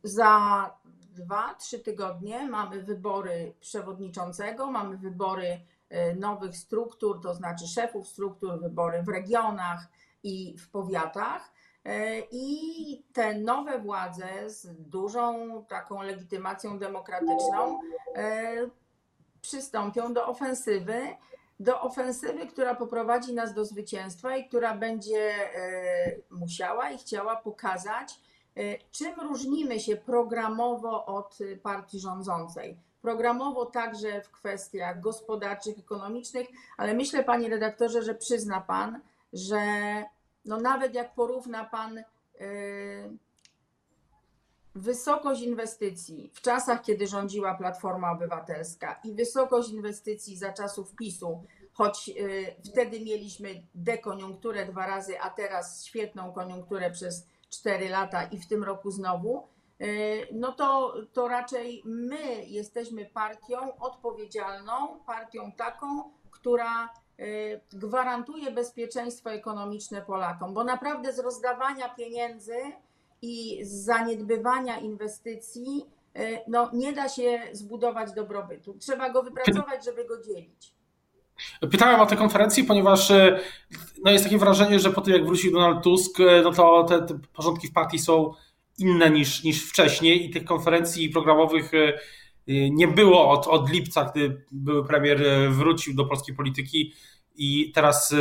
za 0.03 0.71
dwa, 1.19 1.55
trzy 1.55 1.79
tygodnie 1.79 2.47
mamy 2.47 2.83
wybory 2.83 3.55
przewodniczącego, 3.61 4.71
mamy 4.71 4.97
wybory 4.97 5.61
e, 5.89 6.15
nowych 6.15 6.57
struktur, 6.57 7.21
to 7.23 7.35
znaczy 7.35 7.67
szefów 7.67 8.09
struktur, 8.09 8.61
wybory 8.61 9.03
w 9.03 9.09
regionach 9.09 9.87
i 10.23 10.59
w 10.59 10.71
powiatach. 10.71 11.53
I 12.31 13.05
te 13.13 13.35
nowe 13.35 13.79
władze 13.79 14.51
z 14.51 14.67
dużą 14.79 15.65
taką 15.69 16.03
legitymacją 16.03 16.79
demokratyczną 16.79 17.81
przystąpią 19.41 20.13
do 20.13 20.27
ofensywy, 20.27 21.01
do 21.61 21.81
ofensywy, 21.81 22.47
która 22.47 22.75
poprowadzi 22.75 23.35
nas 23.35 23.55
do 23.55 23.65
zwycięstwa 23.65 24.37
i 24.37 24.49
która 24.49 24.75
będzie 24.75 25.35
musiała 26.31 26.91
i 26.91 26.99
chciała 26.99 27.37
pokazać, 27.37 28.21
czym 28.91 29.21
różnimy 29.21 29.81
się 29.81 29.97
programowo 29.97 31.07
od 31.07 31.39
partii 31.63 32.01
rządzącej? 32.01 32.77
Programowo 33.03 33.67
także 33.67 34.23
w 34.23 34.31
kwestiach 34.31 35.01
gospodarczych, 35.01 35.79
ekonomicznych, 35.79 36.49
ale 36.77 36.95
myślę, 36.95 37.25
panie 37.25 37.49
redaktorze, 37.49 38.03
że 38.03 38.15
przyzna 38.15 38.61
pan, 38.61 39.01
że 39.33 39.61
no 40.45 40.61
nawet 40.61 40.95
jak 40.95 41.15
porówna 41.15 41.65
pan 41.65 41.97
yy, 41.97 43.17
wysokość 44.75 45.43
inwestycji 45.43 46.31
w 46.35 46.41
czasach, 46.41 46.83
kiedy 46.83 47.07
rządziła 47.07 47.55
Platforma 47.55 48.13
Obywatelska 48.13 49.01
i 49.05 49.13
wysokość 49.13 49.71
inwestycji 49.71 50.37
za 50.37 50.53
czasów 50.53 50.95
PiSu, 50.95 51.45
choć 51.73 52.09
yy, 52.09 52.55
wtedy 52.65 53.01
mieliśmy 53.01 53.63
dekoniunkturę 53.75 54.67
dwa 54.67 54.87
razy, 54.87 55.21
a 55.21 55.31
teraz 55.31 55.85
świetną 55.85 56.33
koniunkturę 56.33 56.91
przez 56.91 57.27
4 57.51 57.89
lata 57.89 58.25
i 58.25 58.39
w 58.39 58.47
tym 58.47 58.65
roku 58.65 58.91
znowu, 58.91 59.49
e, 59.81 59.87
no 60.33 60.53
to, 60.53 60.95
to 61.13 61.29
raczej 61.29 61.83
my 61.85 62.45
jesteśmy 62.47 63.05
partią 63.05 63.79
odpowiedzialną, 63.79 65.01
partią 65.07 65.53
taką, 65.53 65.87
która 66.31 66.85
e, 66.85 66.89
gwarantuje 67.73 68.51
bezpieczeństwo 68.51 69.31
ekonomiczne 69.31 70.03
Polakom, 70.03 70.55
bo 70.55 70.65
naprawdę 70.65 71.13
z 71.13 71.19
rozdawania 71.19 71.89
pieniędzy 71.89 72.57
i 73.23 73.65
z 73.65 73.85
zaniedbywania 73.85 74.79
inwestycji 74.79 75.87
e, 76.15 76.51
no, 76.51 76.71
nie 76.73 76.93
da 76.93 77.09
się 77.09 77.43
zbudować 77.53 78.13
dobrobytu. 78.13 78.75
Trzeba 78.79 79.11
go 79.11 79.23
wypracować, 79.23 79.85
żeby 79.85 80.05
go 80.05 80.23
dzielić. 80.23 80.78
Pytałem 81.71 82.01
o 82.01 82.07
tę 82.07 82.17
konferencję, 82.17 82.65
ponieważ 82.65 83.13
no 84.05 84.11
jest 84.11 84.25
takie 84.25 84.39
wrażenie, 84.39 84.81
że 84.81 84.91
po 84.91 85.01
tym 85.01 85.15
jak 85.15 85.27
wrócił 85.27 85.53
Donald 85.53 85.83
Tusk, 85.83 86.19
no 86.45 86.53
to 86.53 86.85
te, 86.85 87.03
te 87.03 87.19
porządki 87.33 87.69
w 87.69 87.73
partii 87.73 87.99
są 87.99 88.33
inne 88.79 89.11
niż, 89.11 89.45
niż 89.45 89.69
wcześniej 89.69 90.27
i 90.27 90.31
tych 90.31 90.45
konferencji 90.45 91.11
programowych 91.11 91.73
nie 92.71 92.89
było 92.89 93.31
od, 93.31 93.47
od 93.47 93.71
lipca, 93.71 94.05
gdy 94.05 94.45
były 94.53 94.87
premier 94.87 95.21
wrócił 95.51 95.95
do 95.95 96.05
polskiej 96.05 96.37
polityki 96.37 96.93
i 97.37 97.73
teraz 97.75 98.15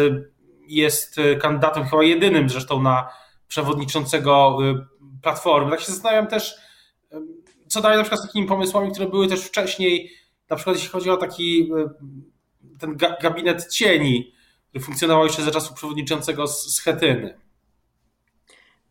jest 0.67 1.15
kandydatem 1.41 1.85
chyba 1.85 2.03
jedynym 2.03 2.49
zresztą 2.49 2.81
na 2.81 3.09
przewodniczącego 3.47 4.57
Platformy. 5.21 5.71
Tak 5.71 5.79
się 5.79 5.91
zastanawiam 5.91 6.27
też, 6.27 6.55
co 7.67 7.81
dalej 7.81 7.97
na 7.97 8.03
przykład 8.03 8.21
z 8.21 8.27
takimi 8.27 8.47
pomysłami, 8.47 8.91
które 8.91 9.09
były 9.09 9.27
też 9.27 9.41
wcześniej, 9.41 10.11
na 10.49 10.55
przykład 10.55 10.75
jeśli 10.75 10.91
chodzi 10.91 11.09
o 11.09 11.17
taki 11.17 11.69
ten 12.79 12.97
gabinet 13.21 13.67
cieni, 13.67 14.33
który 14.69 14.83
funkcjonował 14.83 15.23
jeszcze 15.23 15.41
za 15.41 15.51
czasów 15.51 15.73
przewodniczącego 15.73 16.47
Schetyny. 16.47 17.39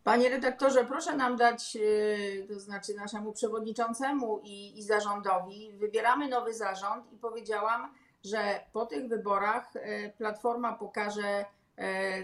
Panie 0.07 0.29
redaktorze, 0.29 0.85
proszę 0.85 1.15
nam 1.15 1.37
dać, 1.37 1.75
y, 1.75 2.47
to 2.53 2.59
znaczy 2.59 2.93
naszemu 2.93 3.33
przewodniczącemu 3.33 4.39
i, 4.43 4.79
i 4.79 4.83
zarządowi, 4.83 5.71
wybieramy 5.73 6.27
nowy 6.27 6.53
zarząd 6.53 7.13
i 7.13 7.17
powiedziałam, 7.17 7.93
że 8.25 8.59
po 8.73 8.85
tych 8.85 9.07
wyborach 9.07 9.75
y, 9.75 10.13
Platforma 10.17 10.73
pokaże 10.73 11.45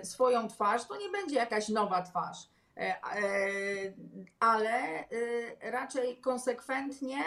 y, 0.02 0.06
swoją 0.06 0.48
twarz. 0.48 0.86
To 0.86 0.98
nie 0.98 1.10
będzie 1.10 1.36
jakaś 1.36 1.70
nowa 1.70 2.02
twarz, 2.02 2.38
ale 4.40 5.04
raczej 5.62 6.18
konsekwentnie 6.18 7.24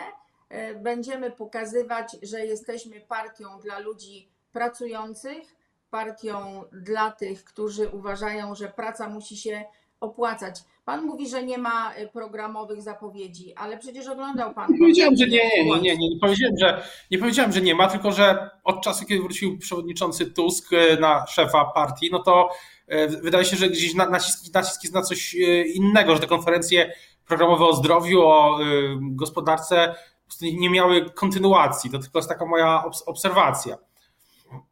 będziemy 0.83 1.31
pokazywać, 1.31 2.17
że 2.23 2.47
jesteśmy 2.47 3.01
partią 3.01 3.61
dla 3.61 3.79
ludzi 3.79 4.29
pracujących, 4.53 5.57
partią 5.91 6.65
dla 6.73 7.11
tych, 7.11 7.45
którzy 7.45 7.89
uważają, 7.89 8.55
że 8.55 8.69
praca 8.69 9.09
musi 9.09 9.37
się 9.37 9.65
opłacać. 10.01 10.61
Pan 10.85 11.05
mówi, 11.07 11.29
że 11.29 11.43
nie 11.43 11.59
ma 11.59 11.95
y, 11.99 12.09
programowych 12.09 12.83
zapowiedzi, 12.83 13.55
ale 13.55 13.79
przecież 13.79 14.09
oglądał 14.09 14.55
Pan. 14.55 14.73
Nie 14.73 14.79
powiedziałem, 14.79 15.17
że 15.17 15.27
nie, 15.27 15.65
nie, 15.65 15.81
nie, 15.81 15.97
nie, 15.97 16.09
nie, 16.09 16.21
powiedziałem, 16.21 16.59
że, 16.59 16.83
nie 17.11 17.19
powiedziałem, 17.19 17.53
że 17.53 17.61
nie 17.61 17.75
ma, 17.75 17.89
tylko 17.89 18.13
że 18.13 18.51
od 18.65 18.83
czasu, 18.83 19.07
kiedy 19.07 19.23
wrócił 19.23 19.59
przewodniczący 19.59 20.27
Tusk 20.27 20.73
y, 20.73 21.01
na 21.01 21.27
szefa 21.27 21.65
partii, 21.65 22.09
no 22.13 22.19
to 22.19 22.51
wydaje 23.23 23.45
się, 23.45 23.57
że 23.57 23.69
gdzieś 23.69 23.95
nacisk, 23.95 24.55
nacisk 24.55 24.83
jest 24.83 24.95
na 24.95 25.03
coś 25.03 25.35
innego, 25.75 26.15
że 26.15 26.21
te 26.21 26.27
konferencje 26.27 26.93
programowe 27.27 27.65
o 27.65 27.73
zdrowiu, 27.73 28.21
o 28.21 28.59
gospodarce 29.01 29.95
nie 30.43 30.71
miały 30.71 31.11
kontynuacji. 31.11 31.91
To 31.91 31.99
tylko 31.99 32.19
jest 32.19 32.29
taka 32.29 32.47
moja 32.47 32.85
obserwacja. 33.07 33.79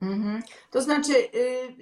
Mhm. 0.03 0.43
To 0.71 0.83
znaczy, 0.83 1.13
y, 1.35 1.75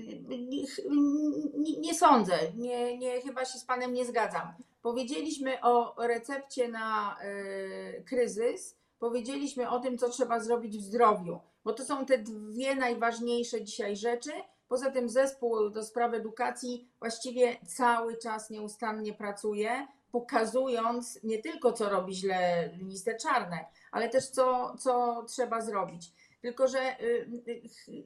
nie, 1.57 1.81
nie 1.81 1.95
sądzę, 1.95 2.39
nie, 2.57 2.99
nie, 2.99 3.21
chyba 3.21 3.45
się 3.45 3.59
z 3.59 3.65
Panem 3.65 3.95
nie 3.95 4.05
zgadzam. 4.07 4.53
Powiedzieliśmy 4.83 5.61
o 5.63 5.95
recepcie 6.07 6.69
na 6.69 7.17
y, 7.25 8.05
kryzys, 8.07 8.77
powiedzieliśmy 8.99 9.71
o 9.71 9.81
tym, 9.81 9.99
co 9.99 10.09
trzeba 10.09 10.41
zrobić 10.41 10.79
w 10.79 10.83
zdrowiu, 10.83 11.41
bo 11.65 11.73
to 11.73 11.85
są 11.85 12.07
te 12.07 12.19
dwie 12.19 12.75
najważniejsze 12.75 13.65
dzisiaj 13.65 13.97
rzeczy. 13.97 14.31
Poza 14.73 14.91
tym 14.91 15.09
zespół 15.09 15.71
do 15.71 15.85
spraw 15.85 16.15
edukacji 16.15 16.89
właściwie 16.99 17.57
cały 17.67 18.17
czas 18.17 18.51
nieustannie 18.51 19.13
pracuje, 19.13 19.87
pokazując 20.13 21.23
nie 21.23 21.39
tylko, 21.39 21.73
co 21.73 21.89
robi 21.89 22.15
źle 22.15 22.71
minister 22.79 23.17
Czarnek, 23.17 23.67
ale 23.91 24.09
też 24.09 24.27
co, 24.29 24.77
co 24.79 25.25
trzeba 25.29 25.61
zrobić. 25.61 26.13
Tylko, 26.41 26.69
że 26.69 27.01
y, 27.01 27.29
y, 27.49 28.05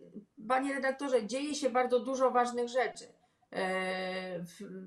panie 0.48 0.74
redaktorze, 0.74 1.26
dzieje 1.26 1.54
się 1.54 1.70
bardzo 1.70 2.00
dużo 2.00 2.30
ważnych 2.30 2.68
rzeczy. 2.68 3.04
E, 3.52 4.44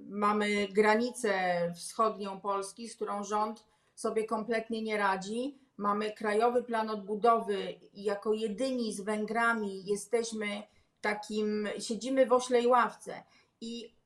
mamy 0.09 0.67
granicę 0.67 1.33
wschodnią 1.75 2.41
Polski, 2.41 2.89
z 2.89 2.95
którą 2.95 3.23
rząd 3.23 3.65
sobie 3.95 4.23
kompletnie 4.23 4.81
nie 4.81 4.97
radzi. 4.97 5.59
Mamy 5.77 6.11
krajowy 6.11 6.63
plan 6.63 6.89
odbudowy 6.89 7.71
i 7.93 8.03
jako 8.03 8.33
jedyni 8.33 8.93
z 8.93 9.01
Węgrami 9.01 9.85
jesteśmy 9.85 10.63
takim, 11.01 11.69
siedzimy 11.79 12.25
w 12.25 12.33
oślej 12.33 12.67
ławce. 12.67 13.23
I 13.61 13.99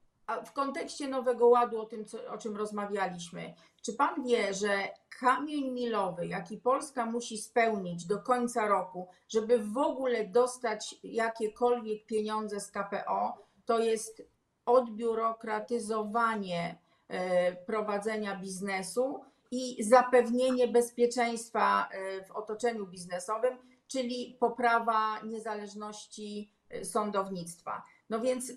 w 0.45 0.51
kontekście 0.51 1.07
Nowego 1.07 1.47
Ładu, 1.47 1.81
o 1.81 1.85
tym, 1.85 2.05
co, 2.05 2.27
o 2.27 2.37
czym 2.37 2.57
rozmawialiśmy, 2.57 3.53
czy 3.81 3.93
pan 3.93 4.23
wie, 4.23 4.53
że 4.53 4.89
kamień 5.19 5.71
milowy, 5.71 6.27
jaki 6.27 6.57
Polska 6.57 7.05
musi 7.05 7.37
spełnić 7.37 8.05
do 8.05 8.19
końca 8.19 8.67
roku, 8.67 9.07
żeby 9.29 9.59
w 9.59 9.77
ogóle 9.77 10.27
dostać 10.27 10.95
jakiekolwiek 11.03 12.05
pieniądze 12.05 12.59
z 12.59 12.71
KPO, 12.71 13.37
to 13.65 13.79
jest 13.79 14.23
odbiurokratyzowanie 14.65 16.77
e, 17.07 17.55
prowadzenia 17.55 18.35
biznesu 18.35 19.21
i 19.51 19.83
zapewnienie 19.83 20.67
bezpieczeństwa 20.67 21.89
e, 21.91 22.25
w 22.25 22.31
otoczeniu 22.31 22.87
biznesowym, 22.87 23.57
czyli 23.87 24.37
poprawa 24.39 25.21
niezależności 25.21 26.51
sądownictwa. 26.83 27.83
No 28.09 28.19
więc 28.19 28.53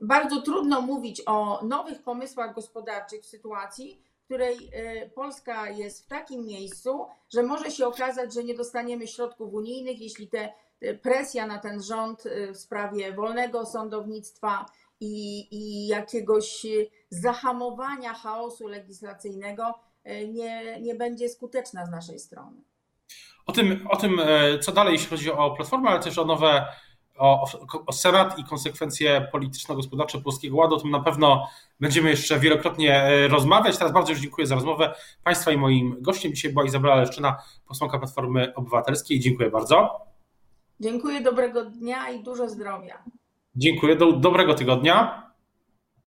bardzo 0.00 0.42
trudno 0.42 0.80
mówić 0.80 1.22
o 1.26 1.60
nowych 1.62 2.02
pomysłach 2.02 2.54
gospodarczych 2.54 3.22
w 3.22 3.26
sytuacji, 3.26 4.02
w 4.20 4.24
której 4.24 4.70
e, 4.72 5.08
Polska 5.10 5.70
jest 5.70 6.04
w 6.04 6.08
takim 6.08 6.46
miejscu, 6.46 7.06
że 7.30 7.42
może 7.42 7.70
się 7.70 7.86
okazać, 7.86 8.34
że 8.34 8.44
nie 8.44 8.54
dostaniemy 8.54 9.06
środków 9.06 9.54
unijnych, 9.54 10.00
jeśli 10.00 10.28
te 10.28 10.52
presja 11.02 11.46
na 11.46 11.58
ten 11.58 11.82
rząd 11.82 12.26
e, 12.26 12.52
w 12.52 12.56
sprawie 12.56 13.12
wolnego 13.12 13.66
sądownictwa 13.66 14.66
i, 15.00 15.46
i 15.50 15.86
jakiegoś 15.86 16.66
zahamowania 17.10 18.14
chaosu 18.14 18.68
legislacyjnego 18.68 19.74
e, 20.04 20.28
nie, 20.28 20.80
nie 20.80 20.94
będzie 20.94 21.28
skuteczna 21.28 21.86
z 21.86 21.90
naszej 21.90 22.18
strony. 22.18 22.62
O 23.46 23.52
tym, 23.52 23.86
o 23.90 23.96
tym, 23.96 24.20
co 24.60 24.72
dalej, 24.72 24.92
jeśli 24.92 25.08
chodzi 25.08 25.32
o 25.32 25.50
Platformę, 25.50 25.90
ale 25.90 26.00
też 26.00 26.18
o 26.18 26.24
nowe 26.24 26.66
o, 27.18 27.46
o 27.86 27.92
Senat 27.92 28.38
i 28.38 28.44
konsekwencje 28.44 29.28
polityczno-gospodarcze 29.32 30.20
Polskiego 30.20 30.56
Ładu. 30.56 30.74
O 30.74 30.80
tym 30.80 30.90
na 30.90 31.00
pewno 31.00 31.48
będziemy 31.80 32.10
jeszcze 32.10 32.40
wielokrotnie 32.40 33.02
e, 33.02 33.28
rozmawiać. 33.28 33.78
Teraz 33.78 33.92
bardzo 33.92 34.12
już 34.12 34.20
dziękuję 34.20 34.46
za 34.46 34.54
rozmowę 34.54 34.94
Państwa 35.24 35.52
i 35.52 35.56
moim 35.56 35.96
gościem 36.00 36.34
dzisiaj 36.34 36.52
była 36.52 36.64
Izabela 36.64 36.94
Leszczyna, 36.94 37.36
posłanka 37.66 37.98
Platformy 37.98 38.54
Obywatelskiej. 38.54 39.20
Dziękuję 39.20 39.50
bardzo. 39.50 40.00
Dziękuję, 40.80 41.20
dobrego 41.20 41.64
dnia 41.64 42.10
i 42.10 42.22
dużo 42.22 42.48
zdrowia. 42.48 43.02
Dziękuję, 43.56 43.96
do, 43.96 44.12
dobrego 44.12 44.54
tygodnia. 44.54 45.24